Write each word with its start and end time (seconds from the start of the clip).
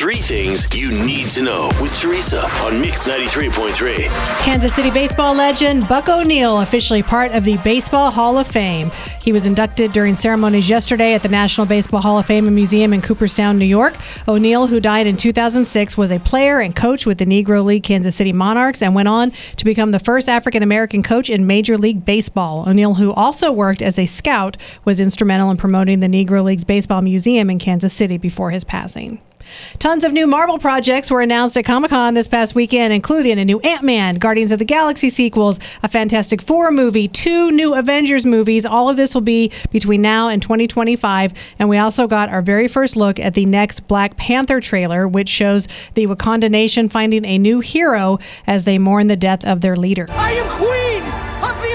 Three 0.00 0.16
things 0.16 0.74
you 0.74 0.90
need 1.04 1.26
to 1.32 1.42
know 1.42 1.70
with 1.78 1.94
Teresa 2.00 2.46
on 2.64 2.80
Mix 2.80 3.06
93.3. 3.06 4.06
Kansas 4.42 4.74
City 4.74 4.90
baseball 4.90 5.34
legend 5.34 5.86
Buck 5.88 6.08
O'Neil 6.08 6.62
officially 6.62 7.02
part 7.02 7.32
of 7.32 7.44
the 7.44 7.58
Baseball 7.58 8.10
Hall 8.10 8.38
of 8.38 8.46
Fame. 8.46 8.90
He 9.22 9.34
was 9.34 9.44
inducted 9.44 9.92
during 9.92 10.14
ceremonies 10.14 10.70
yesterday 10.70 11.12
at 11.12 11.22
the 11.22 11.28
National 11.28 11.66
Baseball 11.66 12.00
Hall 12.00 12.18
of 12.18 12.24
Fame 12.24 12.46
and 12.46 12.56
Museum 12.56 12.94
in 12.94 13.02
Cooperstown, 13.02 13.58
New 13.58 13.66
York. 13.66 13.92
O'Neil, 14.26 14.68
who 14.68 14.80
died 14.80 15.06
in 15.06 15.18
2006, 15.18 15.98
was 15.98 16.10
a 16.10 16.18
player 16.18 16.60
and 16.60 16.74
coach 16.74 17.04
with 17.04 17.18
the 17.18 17.26
Negro 17.26 17.62
League 17.62 17.82
Kansas 17.82 18.16
City 18.16 18.32
Monarchs 18.32 18.80
and 18.80 18.94
went 18.94 19.08
on 19.08 19.32
to 19.58 19.66
become 19.66 19.90
the 19.90 19.98
first 19.98 20.30
African 20.30 20.62
American 20.62 21.02
coach 21.02 21.28
in 21.28 21.46
Major 21.46 21.76
League 21.76 22.06
Baseball. 22.06 22.66
O'Neil, 22.66 22.94
who 22.94 23.12
also 23.12 23.52
worked 23.52 23.82
as 23.82 23.98
a 23.98 24.06
scout, 24.06 24.56
was 24.86 24.98
instrumental 24.98 25.50
in 25.50 25.58
promoting 25.58 26.00
the 26.00 26.06
Negro 26.06 26.42
League's 26.42 26.64
Baseball 26.64 27.02
Museum 27.02 27.50
in 27.50 27.58
Kansas 27.58 27.92
City 27.92 28.16
before 28.16 28.50
his 28.50 28.64
passing. 28.64 29.20
Tons 29.78 30.04
of 30.04 30.12
new 30.12 30.26
Marvel 30.26 30.58
projects 30.58 31.10
were 31.10 31.20
announced 31.20 31.56
at 31.56 31.64
Comic 31.64 31.90
Con 31.90 32.14
this 32.14 32.28
past 32.28 32.54
weekend, 32.54 32.92
including 32.92 33.38
a 33.38 33.44
new 33.44 33.60
Ant 33.60 33.82
Man, 33.82 34.16
Guardians 34.16 34.52
of 34.52 34.58
the 34.58 34.64
Galaxy 34.64 35.10
sequels, 35.10 35.58
a 35.82 35.88
Fantastic 35.88 36.42
Four 36.42 36.70
movie, 36.70 37.08
two 37.08 37.50
new 37.50 37.74
Avengers 37.74 38.26
movies. 38.26 38.66
All 38.66 38.88
of 38.88 38.96
this 38.96 39.14
will 39.14 39.20
be 39.20 39.50
between 39.70 40.02
now 40.02 40.28
and 40.28 40.42
2025. 40.42 41.32
And 41.58 41.68
we 41.68 41.78
also 41.78 42.06
got 42.06 42.28
our 42.28 42.42
very 42.42 42.68
first 42.68 42.96
look 42.96 43.18
at 43.18 43.34
the 43.34 43.46
next 43.46 43.88
Black 43.88 44.16
Panther 44.16 44.60
trailer, 44.60 45.06
which 45.08 45.28
shows 45.28 45.66
the 45.94 46.06
Wakanda 46.06 46.50
nation 46.50 46.88
finding 46.88 47.24
a 47.24 47.38
new 47.38 47.60
hero 47.60 48.18
as 48.46 48.64
they 48.64 48.78
mourn 48.78 49.06
the 49.06 49.16
death 49.16 49.44
of 49.44 49.60
their 49.60 49.76
leader. 49.76 50.06
I 50.10 50.32
am 50.32 50.48
queen 50.50 51.02
of 51.42 51.62
the 51.62 51.70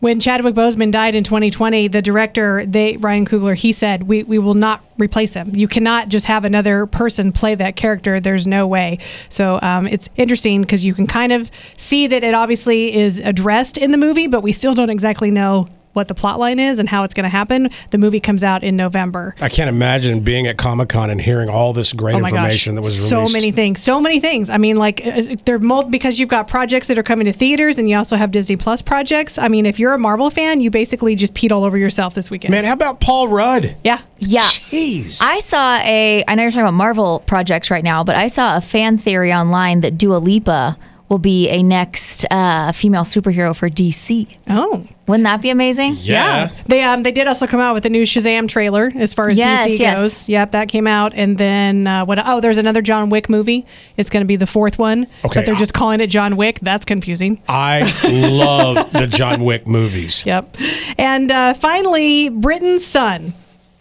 When 0.00 0.20
Chadwick 0.20 0.54
Boseman 0.54 0.92
died 0.92 1.14
in 1.14 1.24
2020, 1.24 1.88
the 1.88 2.00
director, 2.00 2.64
they 2.64 2.96
Ryan 2.96 3.26
Coogler, 3.26 3.56
he 3.56 3.72
said, 3.72 4.04
"We 4.04 4.22
we 4.22 4.38
will 4.38 4.54
not 4.54 4.84
replace 4.96 5.34
him. 5.34 5.50
You 5.54 5.66
cannot 5.66 6.08
just 6.08 6.26
have 6.26 6.44
another 6.44 6.86
person 6.86 7.32
play 7.32 7.54
that 7.56 7.74
character. 7.74 8.20
There's 8.20 8.46
no 8.46 8.66
way." 8.66 8.98
So 9.28 9.58
um, 9.60 9.86
it's 9.86 10.08
interesting 10.16 10.62
because 10.62 10.84
you 10.84 10.94
can 10.94 11.06
kind 11.06 11.32
of 11.32 11.50
see 11.76 12.06
that 12.06 12.22
it 12.22 12.34
obviously 12.34 12.94
is 12.94 13.18
addressed 13.20 13.76
in 13.76 13.90
the 13.90 13.98
movie, 13.98 14.28
but 14.28 14.42
we 14.42 14.52
still 14.52 14.74
don't 14.74 14.90
exactly 14.90 15.30
know 15.30 15.68
what 15.98 16.08
the 16.08 16.14
plot 16.14 16.38
line 16.38 16.58
is 16.58 16.78
and 16.78 16.88
how 16.88 17.02
it's 17.02 17.12
going 17.12 17.24
to 17.24 17.28
happen. 17.30 17.68
The 17.90 17.98
movie 17.98 18.20
comes 18.20 18.42
out 18.42 18.62
in 18.62 18.76
November. 18.76 19.34
I 19.40 19.48
can't 19.48 19.68
imagine 19.68 20.20
being 20.20 20.46
at 20.46 20.56
Comic 20.56 20.88
Con 20.88 21.10
and 21.10 21.20
hearing 21.20 21.48
all 21.50 21.72
this 21.72 21.92
great 21.92 22.14
Oh 22.14 22.20
my 22.20 22.30
gosh, 22.30 22.36
information 22.38 22.74
that 22.76 22.82
was 22.82 22.96
released. 22.96 23.08
so 23.10 23.16
released. 23.18 23.34
many 23.34 23.50
things, 23.52 23.82
so 23.82 24.00
many 24.00 24.20
things. 24.20 24.48
I 24.48 24.56
mean, 24.58 24.76
like 24.76 25.04
uh, 25.04 25.34
they're 25.44 25.58
mul- 25.58 25.90
because 25.90 26.18
you've 26.18 26.28
got 26.28 26.46
projects 26.48 26.86
that 26.86 26.96
are 26.96 27.02
coming 27.02 27.26
to 27.26 27.32
theaters, 27.32 27.78
and 27.78 27.88
you 27.90 27.96
also 27.96 28.16
have 28.16 28.30
Disney 28.30 28.56
Plus 28.56 28.80
projects. 28.80 29.36
I 29.38 29.48
mean, 29.48 29.66
if 29.66 29.78
you're 29.78 29.92
a 29.94 29.98
Marvel 29.98 30.30
fan, 30.30 30.60
you 30.60 30.70
basically 30.70 31.16
just 31.16 31.34
peed 31.34 31.50
all 31.50 31.64
over 31.64 31.76
yourself 31.76 32.14
this 32.14 32.30
weekend. 32.30 32.52
Man, 32.52 32.64
how 32.64 32.72
about 32.74 33.00
Paul 33.00 33.26
Rudd? 33.28 33.76
yeah, 33.84 33.98
Yeah. 34.20 34.42
Jeez. 34.42 35.20
I 35.22 35.40
saw 35.40 35.78
a, 35.82 36.22
I 36.28 36.34
know 36.36 36.42
you're 36.42 36.50
talking 36.52 36.62
about 36.62 36.74
Marvel 36.74 37.20
projects 37.26 37.70
right 37.70 37.82
now, 37.82 38.04
but 38.04 38.14
I 38.16 38.28
saw 38.28 38.56
a 38.56 38.60
fan 38.60 38.98
theory 38.98 39.32
online 39.32 39.80
that 39.80 39.98
Dua 39.98 40.18
Lipa 40.18 40.76
will 41.08 41.18
be 41.18 41.48
a 41.48 41.62
next 41.62 42.24
uh, 42.30 42.70
female 42.72 43.02
superhero 43.04 43.54
for 43.56 43.68
DC. 43.68 44.26
oh. 44.48 44.86
Wouldn't 45.06 45.24
that 45.24 45.40
be 45.40 45.48
amazing? 45.48 45.96
yeah. 46.00 46.50
They 46.66 46.82
um 46.82 47.02
they 47.02 47.12
did 47.12 47.26
also 47.26 47.46
come 47.46 47.60
out 47.60 47.72
with 47.72 47.86
a 47.86 47.88
new 47.88 48.02
Shazam 48.02 48.46
trailer 48.46 48.92
as 48.94 49.14
far 49.14 49.30
as 49.30 49.38
Yes, 49.38 49.70
DC 49.70 49.78
yes. 49.78 49.98
goes. 49.98 50.28
Yep, 50.28 50.50
that 50.50 50.68
came 50.68 50.86
out, 50.86 51.14
and 51.14 51.38
then 51.38 51.86
uh, 51.86 52.04
what? 52.04 52.18
Oh, 52.22 52.42
there's 52.42 52.58
another 52.58 52.82
John 52.82 53.08
Wick 53.08 53.30
movie. 53.30 53.64
It's 53.96 54.10
going 54.10 54.22
to 54.22 54.26
be 54.26 54.36
the 54.36 54.46
fourth 54.46 54.78
one, 54.78 55.06
Okay. 55.24 55.40
but 55.40 55.46
they're 55.46 55.54
just 55.54 55.72
calling 55.72 56.00
it 56.00 56.08
John 56.08 56.36
Wick. 56.36 56.58
That's 56.60 56.84
confusing. 56.84 57.40
I 57.48 57.90
love 58.04 58.92
the 58.92 59.06
John 59.06 59.44
Wick 59.44 59.66
movies. 59.66 60.26
Yep. 60.26 60.56
And 60.98 61.30
uh, 61.30 61.54
finally, 61.54 62.28
Britain's 62.28 62.84
Sun, 62.84 63.32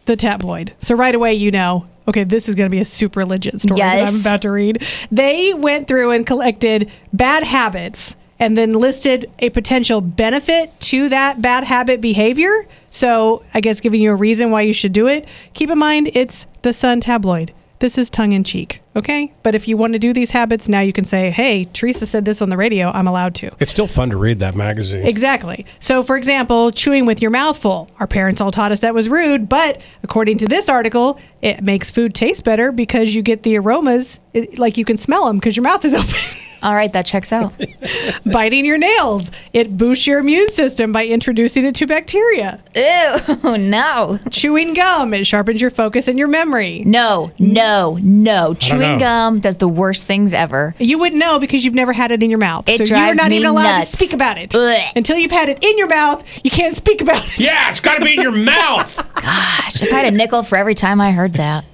the 0.05 0.15
tabloid. 0.15 0.71
So 0.77 0.95
right 0.95 1.13
away, 1.13 1.33
you 1.33 1.51
know, 1.51 1.87
okay, 2.07 2.23
this 2.23 2.47
is 2.47 2.55
going 2.55 2.69
to 2.69 2.71
be 2.71 2.79
a 2.79 2.85
super 2.85 3.25
legit 3.25 3.61
story 3.61 3.79
that 3.79 4.07
I'm 4.13 4.21
about 4.21 4.41
to 4.43 4.51
read. 4.51 4.83
They 5.11 5.53
went 5.53 5.87
through 5.87 6.11
and 6.11 6.25
collected 6.25 6.91
bad 7.13 7.43
habits 7.43 8.15
and 8.39 8.57
then 8.57 8.73
listed 8.73 9.29
a 9.39 9.49
potential 9.49 9.99
benefit 9.99 10.79
to 10.79 11.09
that 11.09 11.41
bad 11.41 11.63
habit 11.63 12.01
behavior. 12.01 12.67
So 12.89 13.43
I 13.53 13.61
guess 13.61 13.81
giving 13.81 14.01
you 14.01 14.11
a 14.11 14.15
reason 14.15 14.51
why 14.51 14.61
you 14.61 14.73
should 14.73 14.93
do 14.93 15.07
it. 15.07 15.27
Keep 15.53 15.71
in 15.71 15.77
mind, 15.77 16.11
it's 16.13 16.47
the 16.61 16.73
Sun 16.73 17.01
tabloid. 17.01 17.51
This 17.79 17.97
is 17.97 18.09
tongue 18.09 18.31
in 18.31 18.43
cheek, 18.43 18.81
okay? 18.95 19.31
But 19.43 19.53
if 19.53 19.67
you 19.67 19.77
want 19.77 19.93
to 19.93 19.99
do 19.99 20.11
these 20.11 20.31
habits, 20.31 20.67
now 20.67 20.79
you 20.79 20.91
can 20.91 21.05
say, 21.05 21.29
hey, 21.29 21.65
Teresa 21.65 22.07
said 22.07 22.25
this 22.25 22.41
on 22.41 22.49
the 22.49 22.57
radio. 22.57 22.89
I'm 22.89 23.07
allowed 23.07 23.35
to. 23.35 23.51
It's 23.59 23.71
still 23.71 23.85
fun 23.85 24.09
to 24.09 24.17
read 24.17 24.39
that 24.39 24.55
magazine. 24.55 25.05
Exactly. 25.05 25.65
So, 25.79 26.01
for 26.01 26.17
example, 26.17 26.71
chewing 26.71 27.05
with 27.05 27.21
your 27.21 27.29
mouth 27.29 27.57
full. 27.57 27.89
Our 27.99 28.07
parents 28.07 28.41
all 28.41 28.49
taught 28.49 28.71
us 28.71 28.79
that 28.79 28.95
was 28.95 29.09
rude, 29.09 29.47
but 29.47 29.85
according 30.01 30.39
to 30.39 30.47
this 30.47 30.69
article, 30.69 31.19
it 31.43 31.61
makes 31.61 31.91
food 31.91 32.15
taste 32.15 32.43
better 32.43 32.71
because 32.71 33.13
you 33.13 33.21
get 33.21 33.43
the 33.43 33.57
aromas, 33.57 34.19
it, 34.33 34.57
like 34.57 34.77
you 34.77 34.85
can 34.85 34.97
smell 34.97 35.27
them 35.27 35.37
because 35.37 35.55
your 35.55 35.63
mouth 35.63 35.85
is 35.85 35.93
open. 35.95 36.46
All 36.63 36.73
right, 36.73 36.91
that 36.93 37.05
checks 37.05 37.31
out. 37.31 37.53
Biting 38.25 38.65
your 38.65 38.77
nails, 38.77 39.31
it 39.53 39.77
boosts 39.77 40.07
your 40.07 40.19
immune 40.19 40.49
system 40.49 40.91
by 40.91 41.05
introducing 41.05 41.65
it 41.65 41.75
to 41.75 41.87
bacteria. 41.87 42.61
Ew, 42.75 43.57
no. 43.57 44.19
Chewing 44.31 44.73
gum, 44.73 45.13
it 45.13 45.25
sharpens 45.25 45.61
your 45.61 45.69
focus 45.69 46.07
and 46.07 46.17
your 46.17 46.27
memory. 46.27 46.83
No, 46.85 47.31
no, 47.39 47.97
no. 48.01 48.53
Chewing 48.55 48.93
know. 48.93 48.99
gum 48.99 49.39
does 49.39 49.57
the 49.57 49.67
worst 49.67 50.05
things 50.05 50.33
ever. 50.33 50.75
You 50.79 50.97
wouldn't 50.97 51.19
know 51.19 51.39
because 51.39 51.63
you've 51.63 51.75
never 51.75 51.93
had 51.93 52.11
it 52.11 52.23
in 52.23 52.29
your 52.29 52.39
mouth. 52.39 52.67
It 52.67 52.87
so 52.87 52.95
you're 52.95 53.15
not 53.15 53.29
me 53.29 53.37
even 53.37 53.49
allowed 53.49 53.77
nuts. 53.79 53.91
to 53.91 53.97
speak 53.97 54.13
about 54.13 54.37
it. 54.37 54.49
Blech. 54.51 54.91
Until 54.95 55.17
you've 55.17 55.31
had 55.31 55.49
it 55.49 55.63
in 55.63 55.77
your 55.77 55.87
mouth, 55.87 56.27
you 56.43 56.51
can't 56.51 56.75
speak 56.75 57.01
about 57.01 57.23
it. 57.23 57.39
yeah, 57.39 57.69
it's 57.69 57.79
got 57.79 57.99
to 57.99 58.05
be 58.05 58.13
in 58.13 58.21
your 58.21 58.31
mouth. 58.31 58.97
Gosh, 59.15 59.81
if 59.81 59.93
I 59.93 59.99
had 59.99 60.13
a 60.13 60.15
nickel 60.17 60.43
for 60.43 60.57
every 60.57 60.75
time 60.75 60.99
I 61.01 61.11
heard 61.11 61.33
that. 61.33 61.65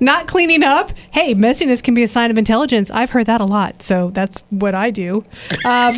not 0.00 0.26
cleaning 0.26 0.62
up. 0.62 0.92
Hey, 1.12 1.34
messiness 1.34 1.82
can 1.82 1.94
be 1.94 2.02
a 2.02 2.08
sign 2.08 2.30
of 2.30 2.38
intelligence. 2.38 2.90
I've 2.90 3.10
heard 3.10 3.26
that 3.26 3.40
a 3.40 3.44
lot, 3.44 3.82
so 3.82 4.10
that's 4.10 4.29
what 4.50 4.74
I 4.74 4.90
do. 4.90 5.24
Um, 5.64 5.92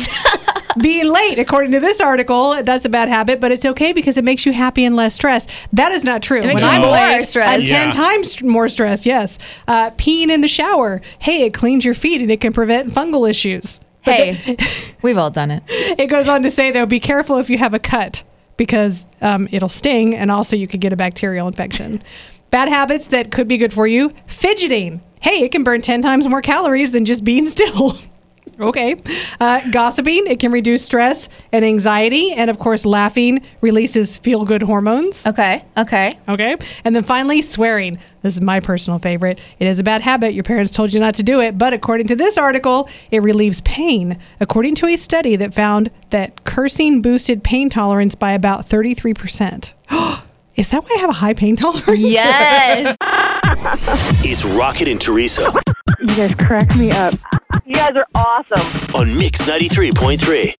being 0.81 1.07
late, 1.07 1.37
according 1.39 1.71
to 1.73 1.79
this 1.79 2.01
article, 2.01 2.61
that's 2.63 2.85
a 2.85 2.89
bad 2.89 3.07
habit, 3.09 3.39
but 3.39 3.51
it's 3.51 3.65
okay 3.65 3.93
because 3.93 4.17
it 4.17 4.23
makes 4.23 4.45
you 4.45 4.53
happy 4.53 4.85
and 4.85 4.95
less 4.95 5.13
stressed. 5.13 5.49
That 5.73 5.91
is 5.91 6.03
not 6.03 6.21
true. 6.23 6.41
makes 6.41 6.63
when 6.63 6.71
you 6.71 6.77
I'm 6.77 6.81
more 6.81 6.91
late, 6.91 7.25
stressed. 7.25 7.47
I'm 7.49 7.61
Yeah. 7.61 7.67
ten 7.83 7.91
times 7.91 8.41
more 8.43 8.67
stressed. 8.67 9.05
Yes, 9.05 9.37
uh, 9.67 9.91
peeing 9.91 10.29
in 10.29 10.41
the 10.41 10.47
shower. 10.47 11.01
Hey, 11.19 11.43
it 11.45 11.53
cleans 11.53 11.85
your 11.85 11.93
feet 11.93 12.21
and 12.21 12.31
it 12.31 12.41
can 12.41 12.53
prevent 12.53 12.89
fungal 12.91 13.29
issues. 13.29 13.79
But 14.05 14.13
Hey, 14.35 14.57
we've 15.01 15.17
all 15.17 15.29
done 15.29 15.51
it. 15.51 15.63
it 15.67 16.07
goes 16.07 16.27
on 16.27 16.43
to 16.43 16.49
say 16.49 16.71
though, 16.71 16.85
be 16.85 16.99
careful 16.99 17.37
if 17.37 17.49
you 17.49 17.57
have 17.57 17.73
a 17.73 17.79
cut 17.79 18.23
because 18.57 19.05
um, 19.21 19.47
it'll 19.51 19.69
sting, 19.69 20.13
and 20.15 20.29
also 20.31 20.55
you 20.55 20.67
could 20.67 20.81
get 20.81 20.91
a 20.91 20.95
bacterial 20.95 21.47
infection. 21.47 22.01
Bad 22.49 22.67
habits 22.69 23.07
that 23.07 23.31
could 23.31 23.47
be 23.47 23.57
good 23.57 23.73
for 23.73 23.87
you: 23.87 24.11
fidgeting. 24.27 25.01
Hey, 25.21 25.43
it 25.43 25.51
can 25.51 25.63
burn 25.63 25.81
ten 25.81 26.01
times 26.01 26.27
more 26.27 26.41
calories 26.41 26.91
than 26.91 27.05
just 27.05 27.23
being 27.23 27.45
still. 27.49 27.93
Okay. 28.59 28.95
Uh, 29.39 29.61
gossiping. 29.71 30.27
It 30.27 30.39
can 30.39 30.51
reduce 30.51 30.83
stress 30.83 31.29
and 31.51 31.63
anxiety, 31.63 32.33
and 32.33 32.49
of 32.49 32.59
course, 32.59 32.85
laughing 32.85 33.41
releases 33.61 34.17
feel-good 34.17 34.61
hormones. 34.61 35.25
Okay, 35.25 35.63
okay. 35.77 36.11
Okay. 36.27 36.55
And 36.83 36.95
then 36.95 37.03
finally, 37.03 37.41
swearing. 37.41 37.97
This 38.21 38.35
is 38.35 38.41
my 38.41 38.59
personal 38.61 38.99
favorite. 38.99 39.39
It 39.59 39.67
is 39.67 39.79
a 39.79 39.83
bad 39.83 40.01
habit. 40.01 40.33
Your 40.33 40.43
parents 40.43 40.71
told 40.71 40.93
you 40.93 40.99
not 40.99 41.15
to 41.15 41.23
do 41.23 41.41
it, 41.41 41.57
but 41.57 41.73
according 41.73 42.07
to 42.07 42.15
this 42.15 42.37
article, 42.37 42.89
it 43.11 43.21
relieves 43.21 43.59
pain. 43.61 44.17
According 44.39 44.75
to 44.75 44.87
a 44.87 44.95
study 44.95 45.35
that 45.35 45.53
found 45.53 45.91
that 46.11 46.43
cursing 46.45 47.01
boosted 47.01 47.43
pain 47.43 47.69
tolerance 47.69 48.15
by 48.15 48.31
about 48.31 48.67
33%. 48.67 49.73
is 50.55 50.69
that 50.69 50.83
why 50.83 50.89
I 50.95 50.99
have 51.01 51.09
a 51.09 51.13
high 51.13 51.33
pain 51.33 51.55
tolerance? 51.55 51.99
Yes. 51.99 52.95
It's 54.25 54.45
Rocket 54.45 54.87
and 54.87 54.99
Teresa 54.99 55.51
You 55.99 56.07
guys 56.15 56.35
crack 56.35 56.75
me 56.75 56.91
up. 56.91 57.13
You 57.73 57.79
guys 57.79 57.95
are 57.95 58.07
awesome. 58.13 58.95
on 58.95 59.17
Mix 59.17 59.47
93.3. 59.49 60.51